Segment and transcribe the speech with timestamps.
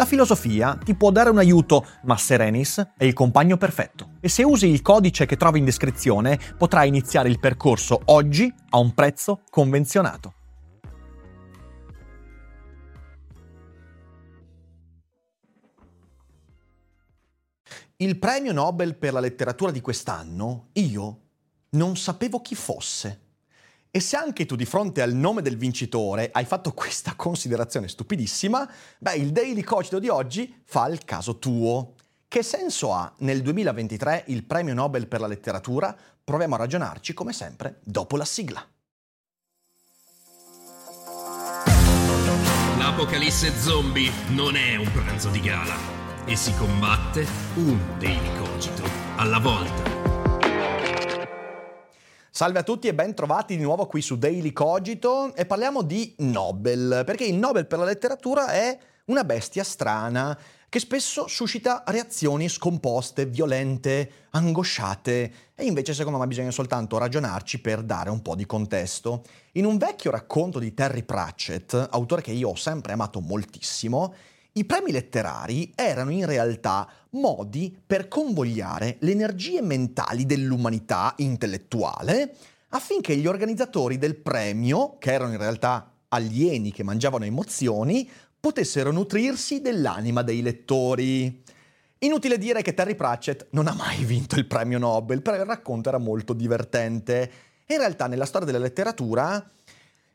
[0.00, 4.12] La filosofia ti può dare un aiuto, ma Serenis è il compagno perfetto.
[4.20, 8.78] E se usi il codice che trovi in descrizione, potrai iniziare il percorso oggi a
[8.78, 10.32] un prezzo convenzionato.
[17.96, 21.20] Il premio Nobel per la letteratura di quest'anno, io
[21.72, 23.29] non sapevo chi fosse.
[23.92, 28.70] E se anche tu di fronte al nome del vincitore hai fatto questa considerazione stupidissima,
[28.98, 31.94] beh, il Daily Cogito di oggi fa il caso tuo.
[32.28, 35.96] Che senso ha nel 2023 il premio Nobel per la letteratura?
[36.22, 38.64] Proviamo a ragionarci come sempre dopo la sigla.
[42.78, 45.74] L'apocalisse zombie non è un pranzo di gala
[46.26, 48.84] e si combatte un Daily Cogito
[49.16, 49.99] alla volta.
[52.32, 56.14] Salve a tutti e ben trovati di nuovo qui su Daily Cogito e parliamo di
[56.18, 62.48] Nobel, perché il Nobel per la letteratura è una bestia strana che spesso suscita reazioni
[62.48, 68.46] scomposte, violente, angosciate e invece secondo me bisogna soltanto ragionarci per dare un po' di
[68.46, 69.24] contesto.
[69.54, 74.14] In un vecchio racconto di Terry Pratchett, autore che io ho sempre amato moltissimo,
[74.52, 82.34] i premi letterari erano in realtà modi per convogliare le energie mentali dell'umanità intellettuale
[82.70, 88.08] affinché gli organizzatori del premio, che erano in realtà alieni che mangiavano emozioni,
[88.38, 91.42] potessero nutrirsi dell'anima dei lettori.
[91.98, 95.88] Inutile dire che Terry Pratchett non ha mai vinto il premio Nobel, però il racconto
[95.88, 97.30] era molto divertente.
[97.66, 99.48] in realtà nella storia della letteratura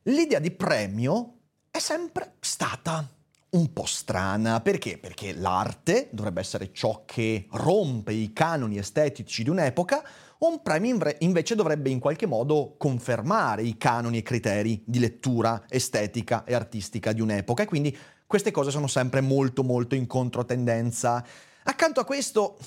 [0.03, 1.35] l'idea di premio
[1.71, 3.14] è sempre stata
[3.55, 4.61] un po' strana.
[4.61, 4.97] Perché?
[4.97, 10.03] Perché l'arte dovrebbe essere ciò che rompe i canoni estetici di un'epoca,
[10.39, 16.43] un premio invece dovrebbe in qualche modo confermare i canoni e criteri di lettura estetica
[16.43, 21.25] e artistica di un'epoca e quindi queste cose sono sempre molto molto in controtendenza.
[21.63, 22.57] Accanto a questo,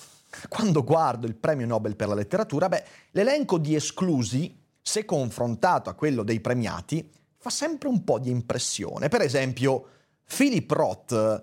[0.48, 5.94] quando guardo il premio Nobel per la letteratura, beh, l'elenco di esclusi, se confrontato a
[5.94, 9.09] quello dei premiati, fa sempre un po' di impressione.
[9.09, 9.88] Per esempio,
[10.37, 11.43] Philip Roth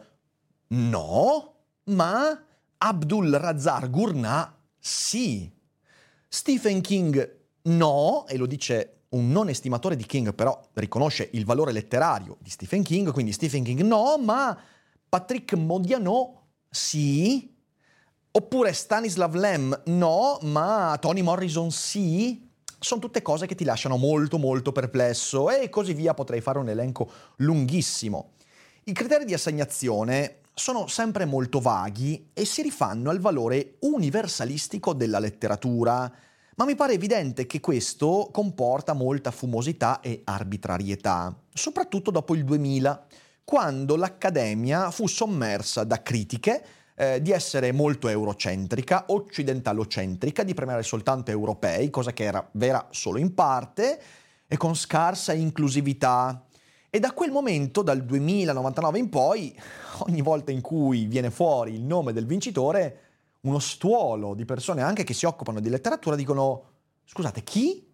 [0.68, 1.54] no,
[1.86, 2.46] ma
[2.78, 5.52] Abdul Razzar Gurnah sì.
[6.28, 11.72] Stephen King no, e lo dice un non estimatore di King, però riconosce il valore
[11.72, 14.58] letterario di Stephen King, quindi Stephen King no, ma
[15.10, 17.54] Patrick Modiano sì.
[18.32, 22.48] Oppure Stanislav Lem no, ma Tony Morrison sì.
[22.78, 26.70] Sono tutte cose che ti lasciano molto molto perplesso e così via, potrei fare un
[26.70, 28.34] elenco lunghissimo.
[28.88, 35.18] I criteri di assegnazione sono sempre molto vaghi e si rifanno al valore universalistico della
[35.18, 36.12] letteratura,
[36.56, 43.08] ma mi pare evidente che questo comporta molta fumosità e arbitrarietà, soprattutto dopo il 2000,
[43.44, 46.64] quando l'Accademia fu sommersa da critiche
[46.94, 53.18] eh, di essere molto eurocentrica, occidentalocentrica, di premiare soltanto europei, cosa che era vera solo
[53.18, 54.00] in parte,
[54.48, 56.45] e con scarsa inclusività
[56.96, 59.54] e da quel momento, dal 2099 in poi,
[60.08, 63.00] ogni volta in cui viene fuori il nome del vincitore,
[63.42, 66.64] uno stuolo di persone anche che si occupano di letteratura dicono
[67.04, 67.86] scusate, chi?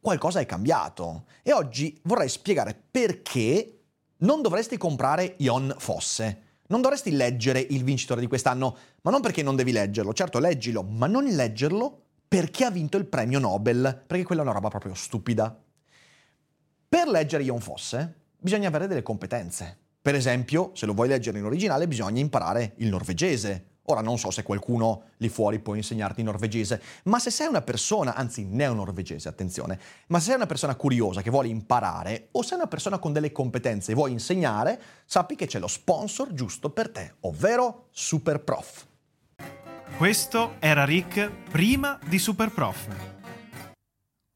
[0.00, 1.24] Qualcosa è cambiato.
[1.42, 3.80] E oggi vorrei spiegare perché
[4.20, 6.44] non dovresti comprare Ion Fosse.
[6.68, 10.82] Non dovresti leggere il vincitore di quest'anno, ma non perché non devi leggerlo, certo leggilo,
[10.82, 14.94] ma non leggerlo perché ha vinto il premio Nobel, perché quella è una roba proprio
[14.94, 15.62] stupida.
[16.88, 19.76] Per leggere Ion Fosse bisogna avere delle competenze.
[20.02, 23.66] Per esempio, se lo vuoi leggere in originale, bisogna imparare il norvegese.
[23.84, 27.60] Ora non so se qualcuno lì fuori può insegnarti il norvegese, ma se sei una
[27.60, 29.78] persona, anzi neo-norvegese, attenzione,
[30.08, 33.32] ma se sei una persona curiosa che vuole imparare o sei una persona con delle
[33.32, 38.86] competenze e vuoi insegnare, sappi che c'è lo sponsor giusto per te, ovvero Superprof.
[39.96, 42.88] Questo era Rick prima di Superprof.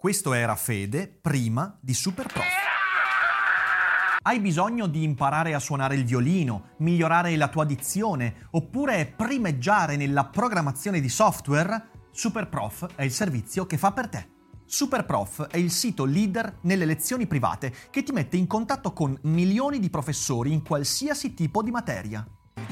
[0.05, 2.63] Questo era Fede prima di Super Prof.
[4.26, 10.25] Hai bisogno di imparare a suonare il violino, migliorare la tua dizione oppure primeggiare nella
[10.25, 11.91] programmazione di software?
[12.11, 14.29] SuperProf è il servizio che fa per te.
[14.65, 19.79] SuperProf è il sito leader nelle lezioni private che ti mette in contatto con milioni
[19.79, 22.27] di professori in qualsiasi tipo di materia.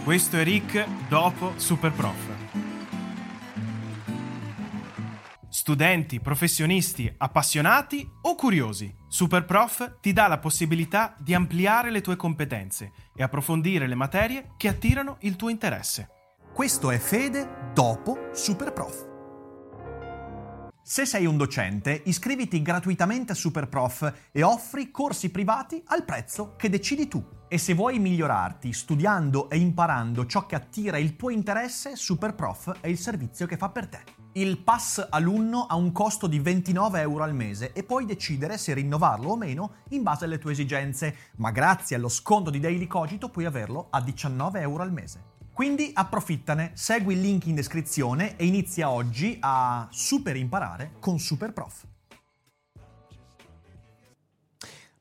[0.05, 2.62] Questo è Rick dopo Superprof.
[5.63, 12.91] Studenti, professionisti, appassionati o curiosi, Superprof ti dà la possibilità di ampliare le tue competenze
[13.15, 16.09] e approfondire le materie che attirano il tuo interesse.
[16.53, 19.07] Questo è Fede dopo Superprof.
[20.83, 26.71] Se sei un docente, iscriviti gratuitamente a Superprof e offri corsi privati al prezzo che
[26.71, 27.25] decidi tu.
[27.47, 32.89] E se vuoi migliorarti studiando e imparando ciò che attira il tuo interesse, Superprof è
[32.89, 34.22] il servizio che fa per te.
[34.35, 38.73] Il pass alunno ha un costo di 29 euro al mese e puoi decidere se
[38.73, 43.29] rinnovarlo o meno in base alle tue esigenze, ma grazie allo sconto di Daily Cogito
[43.29, 45.23] puoi averlo a 19 euro al mese.
[45.53, 51.85] Quindi approfittane, segui il link in descrizione e inizia oggi a super imparare con SuperProf.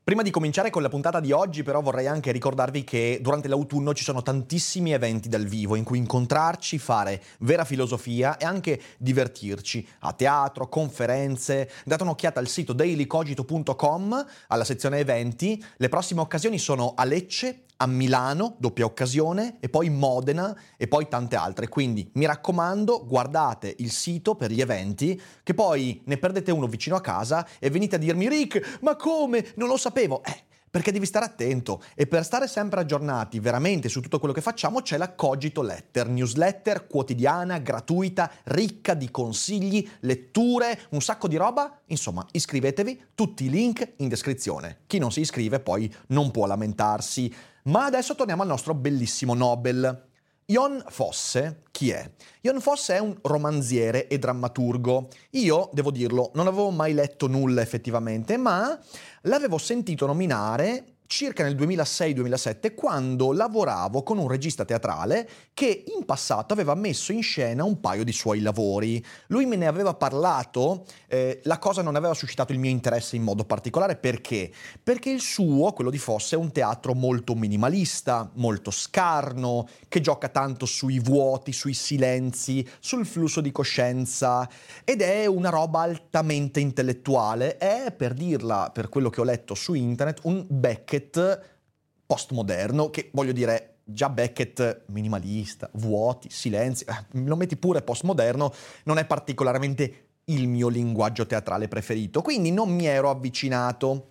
[0.04, 3.94] Prima di cominciare con la puntata di oggi, però, vorrei anche ricordarvi che durante l'autunno
[3.94, 9.86] ci sono tantissimi eventi dal vivo in cui incontrarci, fare vera filosofia e anche divertirci
[10.00, 11.70] a teatro, conferenze.
[11.84, 15.64] Date un'occhiata al sito dailycogito.com, alla sezione eventi.
[15.76, 21.08] Le prossime occasioni sono a Lecce, a Milano, doppia occasione, e poi Modena e poi
[21.08, 21.66] tante altre.
[21.66, 26.94] Quindi mi raccomando, guardate il sito per gli eventi, che poi ne perdete uno vicino
[26.94, 29.52] a casa e venite a dirmi Rick, ma come?
[29.56, 30.22] Non lo sapevo.
[30.22, 34.40] Eh, perché devi stare attento e per stare sempre aggiornati veramente su tutto quello che
[34.40, 41.36] facciamo c'è la Cogito Letter, newsletter quotidiana, gratuita, ricca di consigli, letture, un sacco di
[41.36, 41.80] roba.
[41.86, 44.78] Insomma, iscrivetevi, tutti i link in descrizione.
[44.86, 47.50] Chi non si iscrive poi non può lamentarsi.
[47.64, 50.10] Ma adesso torniamo al nostro bellissimo Nobel.
[50.44, 52.10] Jon Fosse, chi è?
[52.40, 55.08] Jon Fosse è un romanziere e drammaturgo.
[55.30, 58.78] Io, devo dirlo, non avevo mai letto nulla effettivamente, ma
[59.22, 66.54] l'avevo sentito nominare circa nel 2006-2007 quando lavoravo con un regista teatrale che in passato
[66.54, 69.04] aveva messo in scena un paio di suoi lavori.
[69.26, 73.24] Lui me ne aveva parlato, eh, la cosa non aveva suscitato il mio interesse in
[73.24, 74.50] modo particolare perché?
[74.82, 80.30] Perché il suo, quello di Fosse, è un teatro molto minimalista, molto scarno, che gioca
[80.30, 84.48] tanto sui vuoti, sui silenzi, sul flusso di coscienza
[84.82, 87.58] ed è una roba altamente intellettuale.
[87.58, 91.00] È, per dirla, per quello che ho letto su internet, un Beckett
[92.06, 98.52] postmoderno che voglio dire già Beckett minimalista, vuoti, silenzi, eh, lo metti pure postmoderno,
[98.84, 104.08] non è particolarmente il mio linguaggio teatrale preferito, quindi non mi ero avvicinato.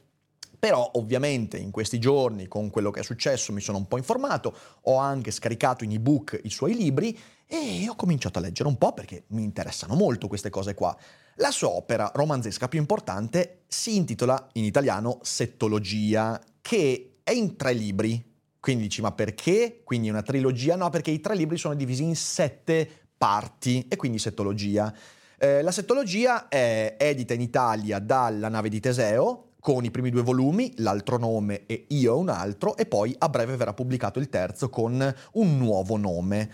[0.61, 4.55] Però ovviamente in questi giorni con quello che è successo mi sono un po' informato,
[4.81, 7.17] ho anche scaricato in ebook i suoi libri
[7.47, 10.95] e ho cominciato a leggere un po' perché mi interessano molto queste cose qua.
[11.35, 17.73] La sua opera romanzesca più importante si intitola in italiano Settologia, che è in tre
[17.73, 18.23] libri.
[18.59, 19.81] Quindi dici, ma perché?
[19.83, 20.75] Quindi una trilogia?
[20.75, 22.87] No, perché i tre libri sono divisi in sette
[23.17, 24.93] parti e quindi settologia.
[25.37, 30.23] Eh, la settologia è edita in Italia dalla nave di Teseo, con i primi due
[30.23, 34.69] volumi, l'altro nome e io un altro, e poi a breve verrà pubblicato il terzo
[34.69, 36.51] con un nuovo nome.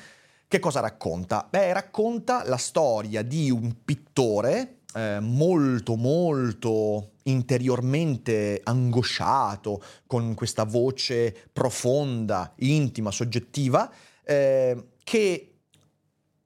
[0.49, 1.45] Che cosa racconta?
[1.49, 11.35] Beh, racconta la storia di un pittore eh, molto molto interiormente angosciato, con questa voce
[11.51, 13.91] profonda, intima, soggettiva,
[14.23, 15.51] eh, che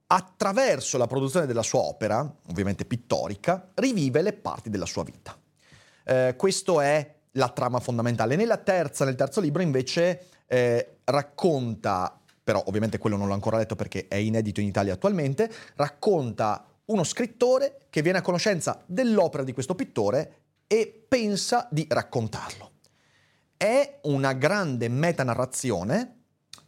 [0.07, 5.37] attraverso la produzione della sua opera, ovviamente pittorica, rivive le parti della sua vita.
[6.03, 8.35] Eh, questo è la trama fondamentale.
[8.35, 12.20] Nella terza, nel terzo libro invece eh, racconta,
[12.51, 17.05] però ovviamente quello non l'ho ancora letto perché è inedito in Italia attualmente, racconta uno
[17.05, 22.71] scrittore che viene a conoscenza dell'opera di questo pittore e pensa di raccontarlo.
[23.55, 26.23] È una grande metanarrazione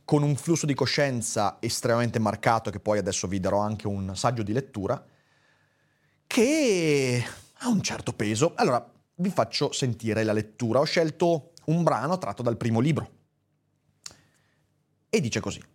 [0.05, 4.43] con un flusso di coscienza estremamente marcato, che poi adesso vi darò anche un saggio
[4.43, 5.05] di lettura,
[6.25, 7.25] che
[7.55, 8.53] ha un certo peso.
[8.55, 10.79] Allora, vi faccio sentire la lettura.
[10.79, 13.09] Ho scelto un brano tratto dal primo libro.
[15.09, 15.72] E dice così.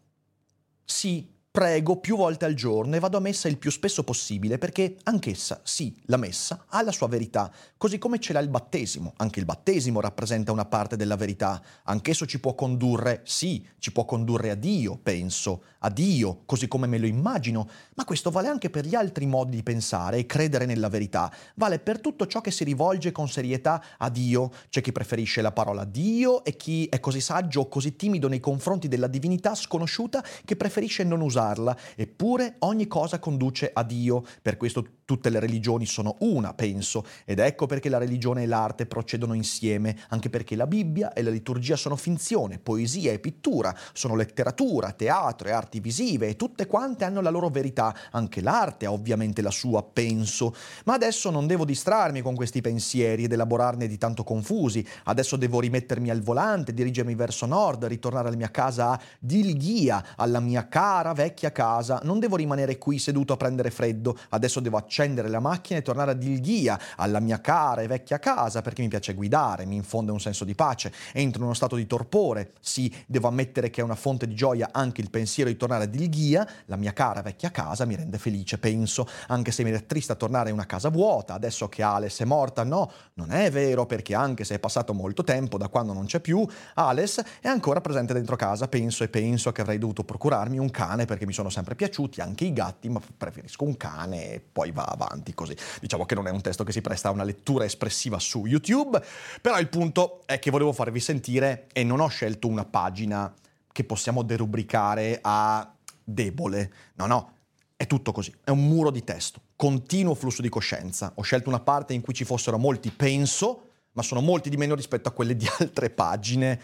[0.88, 4.94] Si prego più volte al giorno e vado a messa il più spesso possibile perché
[5.02, 9.14] anch'essa, sì, la messa, ha la sua verità, così come ce l'ha il battesimo.
[9.16, 11.60] Anche il battesimo rappresenta una parte della verità.
[11.82, 16.86] Anch'esso ci può condurre, sì, ci può condurre a Dio, penso, a Dio, così come
[16.86, 20.64] me lo immagino, ma questo vale anche per gli altri modi di pensare e credere
[20.64, 21.28] nella verità.
[21.56, 24.52] Vale per tutto ciò che si rivolge con serietà a Dio.
[24.68, 28.38] C'è chi preferisce la parola Dio e chi è così saggio o così timido nei
[28.38, 34.24] confronti della divinità sconosciuta che preferisce non usarla usarla, eppure ogni cosa conduce a Dio.
[34.42, 38.84] Per questo tutte le religioni sono una, penso, ed ecco perché la religione e l'arte
[38.84, 44.14] procedono insieme, anche perché la Bibbia e la liturgia sono finzione, poesia e pittura, sono
[44.16, 48.92] letteratura, teatro e arti visive e tutte quante hanno la loro verità, anche l'arte ha
[48.92, 50.54] ovviamente la sua, penso.
[50.84, 55.60] Ma adesso non devo distrarmi con questi pensieri ed elaborarne di tanto confusi, adesso devo
[55.60, 61.14] rimettermi al volante, dirigermi verso nord, ritornare alla mia casa a Dilghia, alla mia cara
[61.14, 65.38] vecchia vecchia casa, non devo rimanere qui seduto a prendere freddo, adesso devo accendere la
[65.38, 69.64] macchina e tornare a Dilghia, alla mia cara e vecchia casa, perché mi piace guidare,
[69.64, 73.70] mi infonde un senso di pace, entro in uno stato di torpore, sì, devo ammettere
[73.70, 76.92] che è una fonte di gioia anche il pensiero di tornare a Dilghia, la mia
[76.92, 80.66] cara vecchia casa mi rende felice, penso, anche se mi è triste tornare in una
[80.66, 84.58] casa vuota, adesso che Ales è morta, no, non è vero, perché anche se è
[84.58, 89.04] passato molto tempo da quando non c'è più, Ales è ancora presente dentro casa, penso
[89.04, 92.52] e penso che avrei dovuto procurarmi un cane perché mi sono sempre piaciuti, anche i
[92.52, 95.56] gatti, ma preferisco un cane e poi va avanti così.
[95.80, 99.02] Diciamo che non è un testo che si presta a una lettura espressiva su YouTube,
[99.40, 103.34] però il punto è che volevo farvi sentire e non ho scelto una pagina
[103.72, 105.68] che possiamo derubricare a
[106.04, 106.72] debole.
[106.94, 107.32] No, no,
[107.74, 111.10] è tutto così, è un muro di testo, continuo flusso di coscienza.
[111.16, 114.76] Ho scelto una parte in cui ci fossero molti penso, ma sono molti di meno
[114.76, 116.60] rispetto a quelle di altre pagine.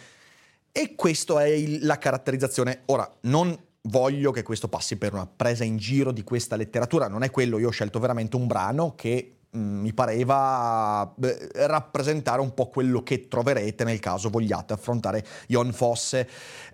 [0.71, 2.83] E questa è il, la caratterizzazione.
[2.87, 3.57] Ora, non
[3.89, 7.59] voglio che questo passi per una presa in giro di questa letteratura, non è quello,
[7.59, 11.15] io ho scelto veramente un brano che mi pareva
[11.55, 16.29] rappresentare un po' quello che troverete nel caso vogliate affrontare Jon Fosse.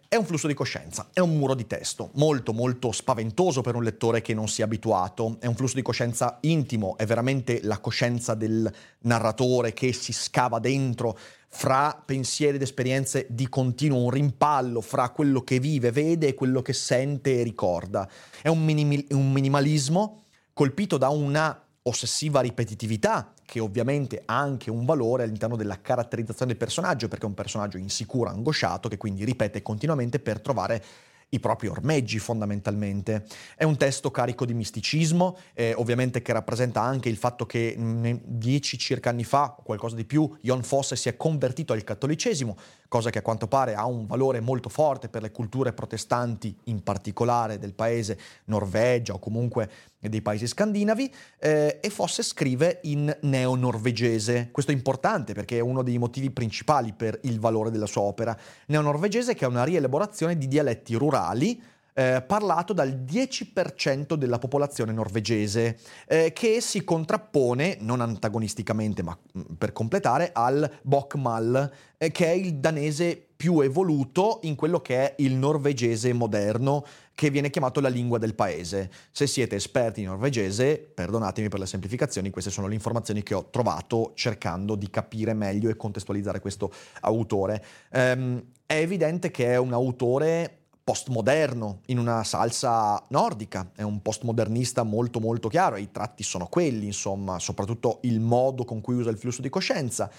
[0.08, 3.84] È un flusso di coscienza, è un muro di testo, molto molto spaventoso per un
[3.84, 8.34] lettore che non sia abituato, è un flusso di coscienza intimo, è veramente la coscienza
[8.34, 8.68] del
[9.02, 11.16] narratore che si scava dentro
[11.52, 16.60] fra pensieri ed esperienze di continuo, un rimpallo fra quello che vive, vede e quello
[16.60, 18.08] che sente e ricorda.
[18.42, 24.84] È un, minim- un minimalismo colpito da una ossessiva ripetitività, che ovviamente ha anche un
[24.84, 29.62] valore all'interno della caratterizzazione del personaggio, perché è un personaggio insicuro, angosciato, che quindi ripete
[29.62, 30.84] continuamente per trovare
[31.32, 33.24] i propri ormeggi fondamentalmente.
[33.56, 37.76] È un testo carico di misticismo, eh, ovviamente che rappresenta anche il fatto che
[38.24, 42.56] dieci circa anni fa, o qualcosa di più, Jon Fosse si è convertito al cattolicesimo,
[42.88, 46.82] cosa che a quanto pare ha un valore molto forte per le culture protestanti, in
[46.82, 49.70] particolare del paese Norvegia o comunque
[50.08, 54.48] dei paesi scandinavi, eh, e Fosse scrive in neo-norvegese.
[54.50, 58.36] Questo è importante perché è uno dei motivi principali per il valore della sua opera.
[58.66, 61.60] Neo-norvegese che è una rielaborazione di dialetti rurali,
[61.92, 69.54] eh, parlato dal 10% della popolazione norvegese, eh, che si contrappone, non antagonisticamente ma mm,
[69.58, 75.14] per completare, al bokmal, eh, che è il danese più evoluto in quello che è
[75.18, 76.84] il norvegese moderno,
[77.20, 78.90] che viene chiamato la lingua del paese.
[79.10, 83.50] Se siete esperti in norvegese, perdonatemi per le semplificazioni, queste sono le informazioni che ho
[83.50, 86.72] trovato cercando di capire meglio e contestualizzare questo
[87.02, 87.62] autore.
[87.92, 94.82] Um, è evidente che è un autore postmoderno in una salsa nordica, è un postmodernista
[94.82, 99.18] molto molto chiaro i tratti sono quelli, insomma, soprattutto il modo con cui usa il
[99.18, 100.10] flusso di coscienza.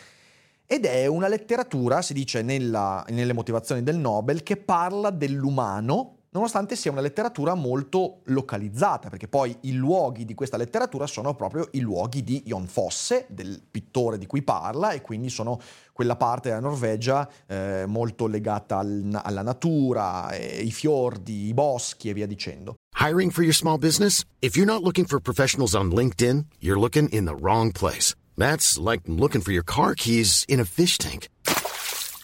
[0.67, 6.75] Ed è una letteratura, si dice nella, nelle motivazioni del Nobel, che parla dell'umano nonostante
[6.75, 11.79] sia una letteratura molto localizzata, perché poi i luoghi di questa letteratura sono proprio i
[11.79, 15.59] luoghi di Jon Fosse, del pittore di cui parla, e quindi sono
[15.93, 22.09] quella parte della Norvegia eh, molto legata al, alla natura, eh, i fiordi, i boschi
[22.09, 22.75] e via dicendo.
[22.99, 24.23] Hiring for your small business?
[24.39, 28.15] If you're not looking for professionals on LinkedIn, you're looking in the wrong place.
[28.37, 31.27] That's like looking for your car keys in a fish tank.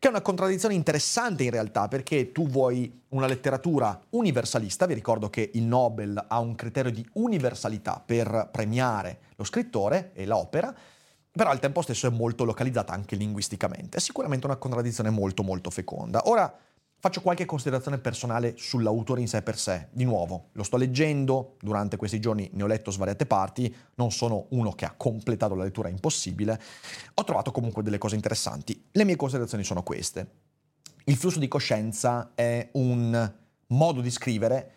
[0.00, 5.28] Che è una contraddizione interessante in realtà, perché tu vuoi una letteratura universalista, vi ricordo
[5.28, 10.72] che il Nobel ha un criterio di universalità per premiare lo scrittore e l'opera,
[11.32, 13.96] però al tempo stesso è molto localizzata anche linguisticamente.
[13.96, 16.28] È sicuramente una contraddizione molto molto feconda.
[16.28, 16.52] Ora
[17.00, 19.88] faccio qualche considerazione personale sull'autore in sé per sé.
[19.92, 24.46] Di nuovo, lo sto leggendo, durante questi giorni ne ho letto svariate parti, non sono
[24.50, 26.60] uno che ha completato la lettura impossibile,
[27.14, 28.88] ho trovato comunque delle cose interessanti.
[28.92, 30.46] Le mie considerazioni sono queste.
[31.04, 33.32] Il flusso di coscienza è un
[33.68, 34.72] modo di scrivere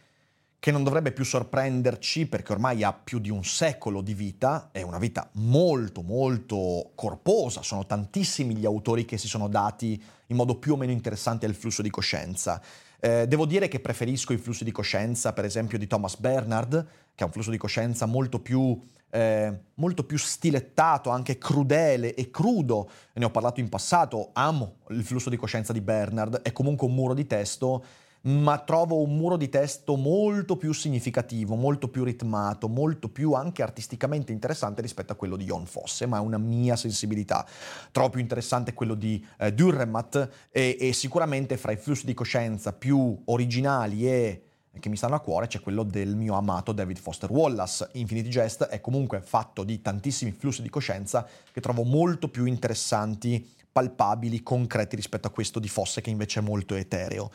[0.61, 4.83] che non dovrebbe più sorprenderci perché ormai ha più di un secolo di vita, è
[4.83, 10.57] una vita molto molto corposa, sono tantissimi gli autori che si sono dati in modo
[10.57, 12.61] più o meno interessante al flusso di coscienza.
[12.99, 17.23] Eh, devo dire che preferisco i flussi di coscienza, per esempio, di Thomas Bernard, che
[17.23, 22.87] ha un flusso di coscienza molto più, eh, molto più stilettato, anche crudele e crudo.
[23.13, 26.93] Ne ho parlato in passato, amo il flusso di coscienza di Bernard, è comunque un
[26.93, 27.83] muro di testo
[28.21, 33.63] ma trovo un muro di testo molto più significativo, molto più ritmato, molto più anche
[33.63, 37.45] artisticamente interessante rispetto a quello di Jon Fosse, ma è una mia sensibilità.
[37.91, 42.73] Trovo più interessante quello di eh, Dürremat e, e sicuramente fra i flussi di coscienza
[42.73, 44.45] più originali e
[44.79, 47.89] che mi stanno a cuore c'è quello del mio amato David Foster Wallace.
[47.93, 53.45] Infinity Jest è comunque fatto di tantissimi flussi di coscienza che trovo molto più interessanti,
[53.71, 57.31] palpabili, concreti rispetto a questo di Fosse che invece è molto etereo.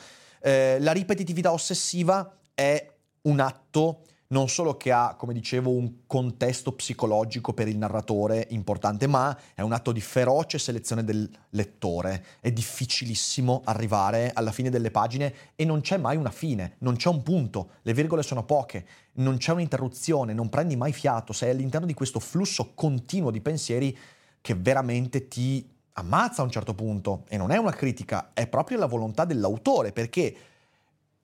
[0.46, 2.88] Eh, la ripetitività ossessiva è
[3.22, 9.08] un atto non solo che ha, come dicevo, un contesto psicologico per il narratore importante,
[9.08, 12.24] ma è un atto di feroce selezione del lettore.
[12.40, 17.08] È difficilissimo arrivare alla fine delle pagine e non c'è mai una fine, non c'è
[17.08, 21.88] un punto, le virgole sono poche, non c'è un'interruzione, non prendi mai fiato, sei all'interno
[21.88, 23.96] di questo flusso continuo di pensieri
[24.40, 28.78] che veramente ti ammazza a un certo punto e non è una critica, è proprio
[28.78, 30.36] la volontà dell'autore perché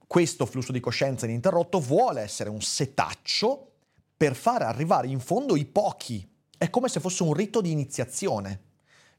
[0.06, 3.70] questo flusso di coscienza ininterrotto vuole essere un setaccio
[4.16, 6.26] per far arrivare in fondo i pochi.
[6.56, 8.70] È come se fosse un rito di iniziazione.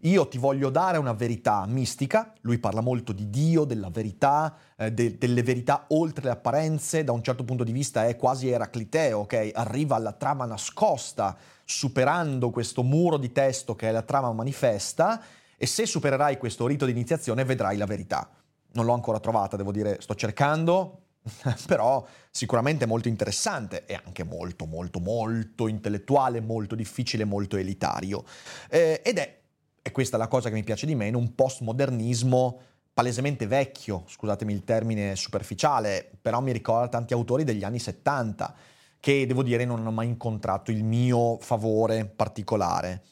[0.01, 4.91] Io ti voglio dare una verità mistica, lui parla molto di Dio, della verità, eh,
[4.91, 9.19] de- delle verità oltre le apparenze, da un certo punto di vista è quasi eracliteo,
[9.19, 9.51] ok?
[9.53, 15.21] Arriva alla trama nascosta, superando questo muro di testo che è la trama manifesta
[15.63, 18.29] e se supererai questo rito di iniziazione vedrai la verità.
[18.73, 21.03] Non l'ho ancora trovata, devo dire, sto cercando,
[21.67, 28.25] però sicuramente molto interessante e anche molto, molto, molto intellettuale, molto difficile, molto elitario.
[28.69, 29.39] Eh, ed è,
[29.81, 32.59] e questa è la cosa che mi piace di meno, un postmodernismo
[32.93, 38.53] palesemente vecchio, scusatemi il termine superficiale, però mi ricorda tanti autori degli anni 70
[38.99, 43.03] che devo dire non hanno mai incontrato il mio favore particolare.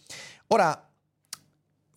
[0.48, 0.91] Ora,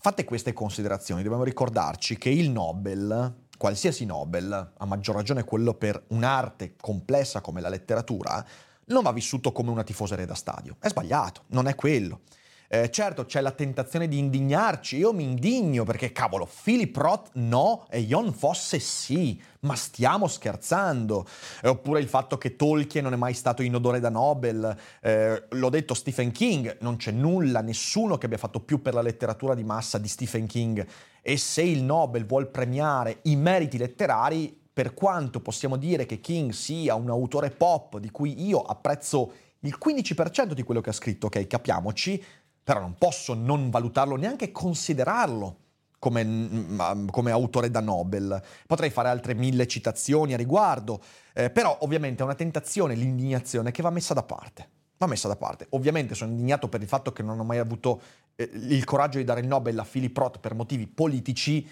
[0.04, 6.04] Fatte queste considerazioni, dobbiamo ricordarci che il Nobel, qualsiasi Nobel, a maggior ragione quello per
[6.08, 8.44] un'arte complessa come la letteratura,
[8.88, 10.76] non va vissuto come una tifoseria da stadio.
[10.78, 12.20] È sbagliato, non è quello.
[12.68, 17.86] Eh, certo, c'è la tentazione di indignarci, io mi indigno perché cavolo, Philip Roth no
[17.90, 21.26] e Jon Fosse sì, ma stiamo scherzando.
[21.62, 25.44] Eh, oppure il fatto che Tolkien non è mai stato in odore da Nobel, eh,
[25.50, 29.54] l'ho detto Stephen King, non c'è nulla, nessuno che abbia fatto più per la letteratura
[29.54, 30.86] di massa di Stephen King.
[31.20, 36.50] E se il Nobel vuol premiare i meriti letterari, per quanto possiamo dire che King
[36.50, 41.26] sia un autore pop di cui io apprezzo il 15% di quello che ha scritto,
[41.26, 42.22] ok, capiamoci,
[42.64, 45.58] però non posso non valutarlo, neanche considerarlo
[45.98, 48.42] come, mm, mm, come, autore da Nobel.
[48.66, 51.00] Potrei fare altre mille citazioni a riguardo,
[51.34, 54.68] eh, però ovviamente è una tentazione, l'indignazione che va messa da parte.
[54.96, 55.66] Va messa da parte.
[55.70, 58.00] Ovviamente sono indignato per il fatto che non ho mai avuto
[58.36, 61.66] eh, il coraggio di dare il Nobel a Philip Roth per motivi politici,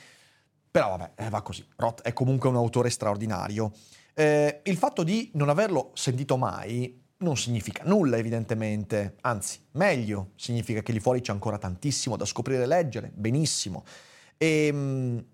[0.70, 1.66] però vabbè, eh, va così.
[1.76, 3.72] Roth è comunque un autore straordinario.
[4.14, 10.82] Eh, il fatto di non averlo sentito mai non significa nulla evidentemente, anzi meglio, significa
[10.82, 13.84] che lì fuori c'è ancora tantissimo da scoprire e leggere, benissimo.
[14.36, 15.24] E, ehm,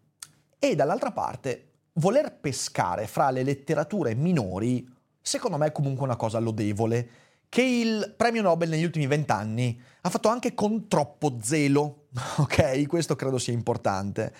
[0.59, 4.89] e dall'altra parte, voler pescare fra le letterature minori,
[5.21, 7.09] secondo me è comunque una cosa lodevole,
[7.49, 12.87] che il premio Nobel negli ultimi vent'anni ha fatto anche con troppo zelo, ok?
[12.87, 14.33] Questo credo sia importante.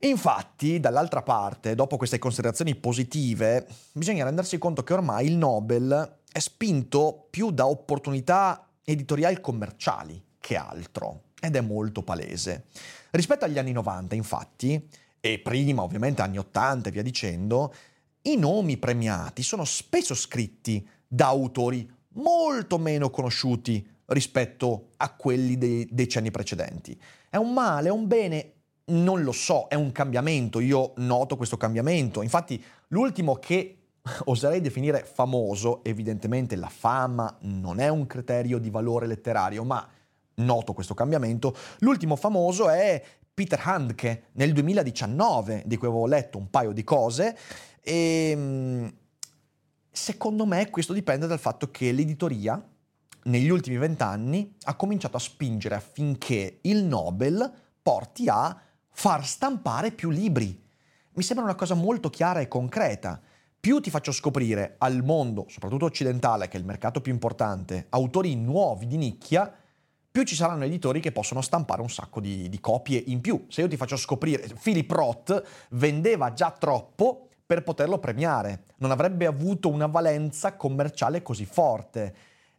[0.00, 6.40] Infatti, dall'altra parte, dopo queste considerazioni positive, bisogna rendersi conto che ormai il Nobel è
[6.40, 12.64] spinto più da opportunità editoriali commerciali che altro, ed è molto palese.
[13.12, 14.84] Rispetto agli anni 90, infatti,
[15.20, 17.72] e prima ovviamente anni 80 e via dicendo,
[18.22, 25.86] i nomi premiati sono spesso scritti da autori molto meno conosciuti rispetto a quelli dei
[25.88, 27.00] decenni precedenti.
[27.30, 28.52] È un male, è un bene?
[28.86, 32.22] Non lo so, è un cambiamento, io noto questo cambiamento.
[32.22, 33.83] Infatti l'ultimo che
[34.26, 39.86] oserei definire famoso, evidentemente la fama non è un criterio di valore letterario, ma
[40.36, 41.56] noto questo cambiamento.
[41.78, 47.36] L'ultimo famoso è Peter Handke nel 2019, di cui avevo letto un paio di cose,
[47.80, 48.86] e mm,
[49.90, 52.62] secondo me questo dipende dal fatto che l'editoria
[53.24, 57.50] negli ultimi vent'anni ha cominciato a spingere affinché il Nobel
[57.82, 60.62] porti a far stampare più libri.
[61.14, 63.20] Mi sembra una cosa molto chiara e concreta.
[63.64, 68.36] Più ti faccio scoprire al mondo, soprattutto occidentale, che è il mercato più importante, autori
[68.36, 69.50] nuovi di nicchia,
[70.10, 73.46] più ci saranno editori che possono stampare un sacco di, di copie in più.
[73.48, 79.24] Se io ti faccio scoprire, Philip Roth vendeva già troppo per poterlo premiare, non avrebbe
[79.24, 82.14] avuto una valenza commerciale così forte.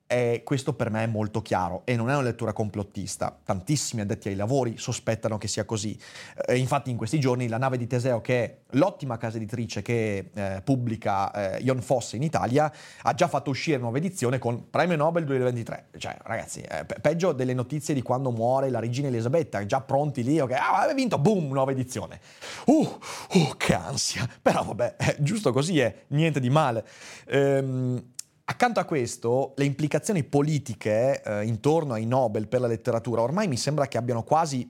[0.08, 3.36] E questo per me è molto chiaro e non è una lettura complottista.
[3.44, 5.98] Tantissimi addetti ai lavori sospettano che sia così.
[6.46, 10.30] Eh, infatti in questi giorni la nave di Teseo, che è l'ottima casa editrice che
[10.32, 14.96] eh, pubblica eh, Ion Fosse in Italia, ha già fatto uscire nuova edizione con Premio
[14.96, 15.88] Nobel 2023.
[15.98, 20.24] Cioè ragazzi, eh, pe- peggio delle notizie di quando muore la regina Elisabetta, già pronti
[20.24, 22.20] lì, ok, ah, aveva vinto, boom, nuova edizione.
[22.66, 23.00] Uh,
[23.34, 24.30] uh, che ansia.
[24.40, 26.86] Però vabbè, è giusto così è, niente di male.
[27.26, 28.14] Ehm,
[28.48, 33.58] Accanto a questo, le implicazioni politiche eh, intorno ai Nobel per la letteratura ormai mi
[33.58, 34.70] sembra che abbiano quasi,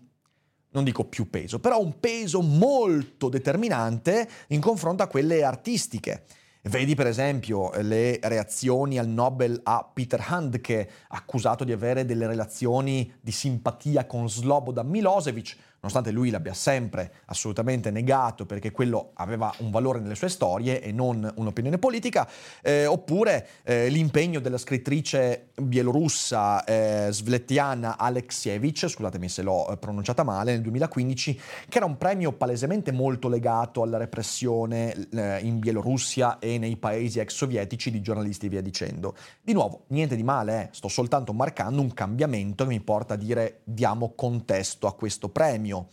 [0.69, 6.23] non dico più peso, però un peso molto determinante in confronto a quelle artistiche.
[6.63, 13.13] Vedi per esempio le reazioni al Nobel a Peter Handke, accusato di avere delle relazioni
[13.19, 19.69] di simpatia con Slobodan Milosevic, nonostante lui l'abbia sempre assolutamente negato perché quello aveva un
[19.69, 22.27] valore nelle sue storie e non un'opinione politica,
[22.63, 30.23] eh, oppure eh, l'impegno della scrittrice bielorussa eh, Svetiana Alexievich, scusatemi se l'ho eh, pronunciata
[30.23, 36.39] male, nel 2015, che era un premio palesemente molto legato alla repressione eh, in Bielorussia
[36.39, 39.15] e nei paesi ex sovietici di giornalisti e via dicendo.
[39.41, 43.17] Di nuovo, niente di male, eh, sto soltanto marcando un cambiamento che mi porta a
[43.17, 45.89] dire diamo contesto a questo premio premio.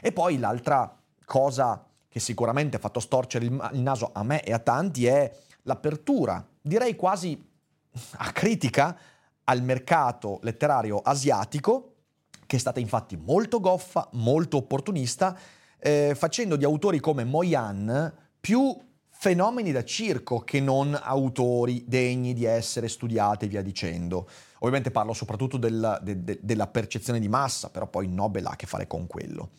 [0.00, 4.52] E poi l'altra cosa che sicuramente ha fatto storcere il, il naso a me e
[4.52, 5.30] a tanti è
[5.62, 7.36] l'apertura, direi quasi
[8.16, 8.96] a critica,
[9.44, 11.92] al mercato letterario asiatico,
[12.46, 15.36] che è stata infatti molto goffa, molto opportunista,
[15.78, 18.76] eh, facendo di autori come Moyan più
[19.08, 24.28] fenomeni da circo che non autori degni di essere studiati e via dicendo.
[24.58, 28.56] Ovviamente parlo soprattutto del, de, de, della percezione di massa, però poi Nobel ha a
[28.56, 29.50] che fare con quello.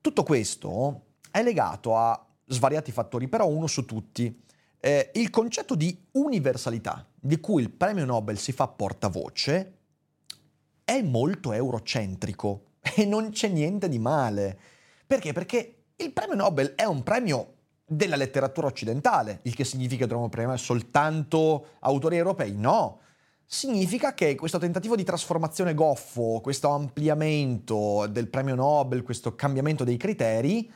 [0.00, 4.42] Tutto questo è legato a svariati fattori, però uno su tutti.
[4.78, 9.74] Eh, il concetto di universalità di cui il premio Nobel si fa portavoce
[10.84, 12.64] è molto eurocentrico
[12.96, 14.58] e non c'è niente di male.
[15.06, 15.32] Perché?
[15.32, 20.28] Perché il premio Nobel è un premio della letteratura occidentale, il che significa che dovremmo
[20.28, 22.54] premiare soltanto autori europei?
[22.54, 23.00] No,
[23.52, 29.96] significa che questo tentativo di trasformazione goffo, questo ampliamento del premio Nobel, questo cambiamento dei
[29.96, 30.70] criteri,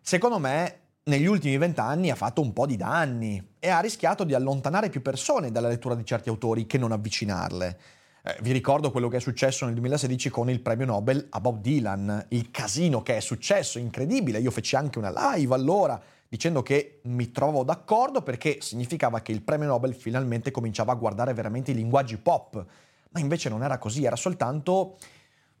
[0.00, 4.34] secondo me negli ultimi vent'anni ha fatto un po' di danni e ha rischiato di
[4.34, 7.78] allontanare più persone dalla lettura di certi autori che non avvicinarle.
[8.24, 11.60] Eh, vi ricordo quello che è successo nel 2016 con il premio Nobel a Bob
[11.60, 14.40] Dylan, il casino che è successo, incredibile.
[14.40, 19.42] Io feci anche una live allora dicendo che mi trovo d'accordo perché significava che il
[19.42, 22.64] premio Nobel finalmente cominciava a guardare veramente i linguaggi pop,
[23.10, 24.96] ma invece non era così, era soltanto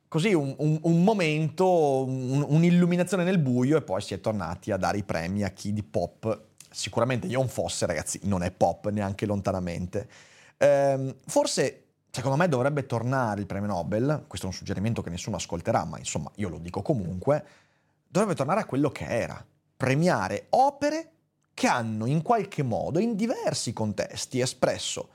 [0.08, 4.76] così un, un, un momento, un, un'illuminazione nel buio e poi si è tornati a
[4.76, 9.26] dare i premi a chi di pop, sicuramente Ion Fosse ragazzi non è pop neanche
[9.26, 10.08] lontanamente.
[10.58, 15.36] Ehm, forse secondo me dovrebbe tornare il premio Nobel, questo è un suggerimento che nessuno
[15.36, 17.44] ascolterà, ma insomma io lo dico comunque,
[18.08, 19.44] dovrebbe tornare a quello che era,
[19.76, 21.10] premiare opere
[21.54, 25.08] che hanno in qualche modo, in diversi contesti, espresso,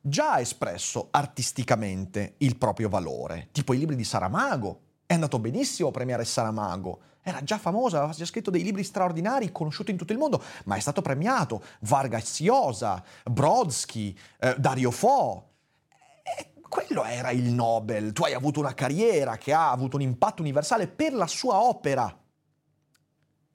[0.00, 4.80] già espresso artisticamente il proprio valore, tipo i libri di Saramago.
[5.06, 9.90] È andato benissimo premiare Saramago, era già famoso, aveva già scritto dei libri straordinari, conosciuti
[9.90, 11.62] in tutto il mondo, ma è stato premiato.
[11.80, 15.50] Vargas Llosa, Brodsky, eh, Dario Fo.
[16.22, 18.12] E quello era il Nobel.
[18.12, 22.21] Tu hai avuto una carriera che ha avuto un impatto universale per la sua opera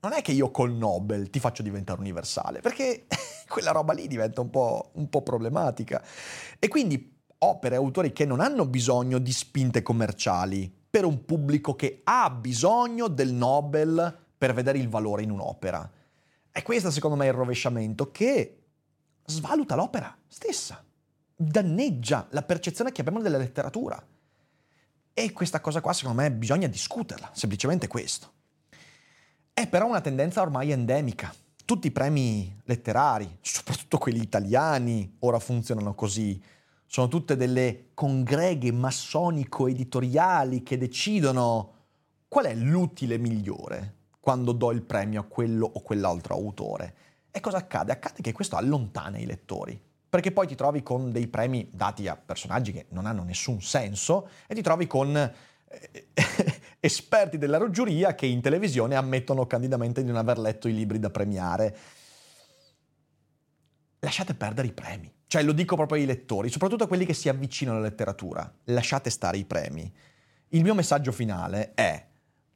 [0.07, 3.07] non è che io col Nobel ti faccio diventare universale, perché
[3.47, 6.03] quella roba lì diventa un po', un po' problematica.
[6.59, 11.75] E quindi opere e autori che non hanno bisogno di spinte commerciali per un pubblico
[11.75, 15.91] che ha bisogno del Nobel per vedere il valore in un'opera.
[16.51, 18.63] E questo secondo me è il rovesciamento che
[19.25, 20.83] svaluta l'opera stessa,
[21.35, 24.01] danneggia la percezione che abbiamo della letteratura.
[25.13, 28.35] E questa cosa qua secondo me bisogna discuterla, semplicemente questo.
[29.59, 31.33] È però una tendenza ormai endemica.
[31.65, 36.39] Tutti i premi letterari, soprattutto quelli italiani, ora funzionano così.
[36.85, 41.73] sono tutte delle congreghe massonico-editoriali che decidono
[42.27, 46.95] qual è l'utile migliore quando do il premio a quello o quell'altro autore.
[47.31, 47.93] E cosa accade?
[47.93, 52.15] Accade che questo allontana i lettori, perché poi ti trovi con dei premi dati a
[52.15, 56.07] personaggi che non hanno nessun senso e ti trovi con eh,
[56.87, 61.09] esperti della roggiuria che in televisione ammettono candidamente di non aver letto i libri da
[61.09, 61.77] premiare.
[63.99, 65.13] Lasciate perdere i premi.
[65.27, 68.51] Cioè lo dico proprio ai lettori, soprattutto a quelli che si avvicinano alla letteratura.
[68.65, 69.93] Lasciate stare i premi.
[70.49, 72.05] Il mio messaggio finale è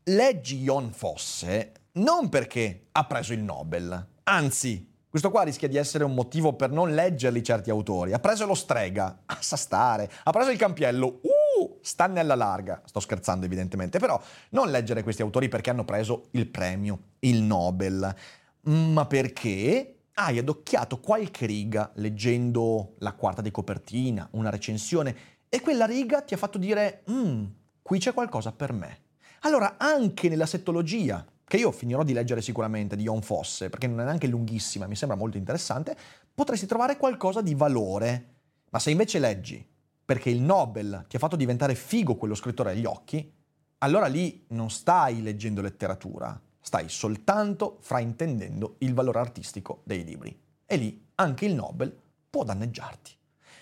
[0.03, 6.05] leggi Jon Fosse non perché ha preso il Nobel, anzi, questo qua rischia di essere
[6.05, 8.13] un motivo per non leggerli certi autori.
[8.13, 10.09] Ha preso lo strega, ah, sa stare.
[10.23, 11.40] Ha preso il campiello, uh,
[11.81, 12.81] stanne alla larga.
[12.85, 18.15] Sto scherzando evidentemente, però non leggere questi autori perché hanno preso il premio, il Nobel,
[18.61, 25.15] ma perché hai adocchiato qualche riga leggendo la quarta di copertina, una recensione,
[25.49, 27.45] e quella riga ti ha fatto dire, mm,
[27.81, 28.99] qui c'è qualcosa per me.
[29.41, 33.99] Allora, anche nella settologia, che io finirò di leggere sicuramente di Jon Fosse, perché non
[33.99, 35.97] è neanche lunghissima, mi sembra molto interessante,
[36.33, 38.27] potresti trovare qualcosa di valore.
[38.69, 39.70] Ma se invece leggi
[40.11, 43.33] perché il Nobel ti ha fatto diventare figo quello scrittore agli occhi,
[43.77, 50.37] allora lì non stai leggendo letteratura, stai soltanto fraintendendo il valore artistico dei libri.
[50.65, 51.97] E lì anche il Nobel
[52.29, 53.11] può danneggiarti.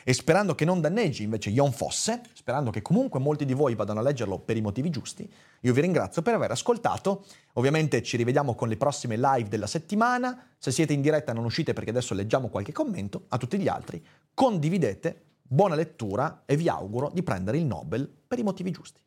[0.04, 4.00] E sperando che non danneggi invece Jon Fosse, sperando che comunque molti di voi vadano
[4.00, 7.26] a leggerlo per i motivi giusti, io vi ringrazio per aver ascoltato.
[7.54, 10.48] Ovviamente ci rivediamo con le prossime live della settimana.
[10.58, 13.26] Se siete in diretta non uscite perché adesso leggiamo qualche commento.
[13.28, 18.40] A tutti gli altri, condividete, buona lettura e vi auguro di prendere il Nobel per
[18.40, 19.02] i motivi giusti.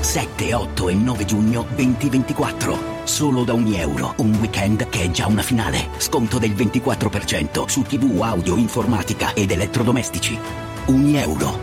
[0.00, 3.04] 7, 8 e 9 giugno 2024.
[3.04, 4.14] Solo da ogni euro.
[4.16, 5.88] Un weekend che è già una finale.
[5.98, 10.36] Sconto del 24% su TV, audio, informatica ed elettrodomestici.
[10.86, 11.58] Ogni euro.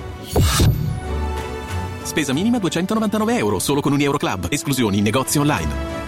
[2.04, 4.48] Spesa minima 299 euro solo con un Euro Club.
[4.50, 6.07] Esclusioni in negozi online.